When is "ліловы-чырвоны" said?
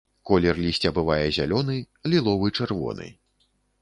2.15-3.07